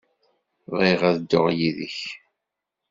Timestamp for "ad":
1.09-1.15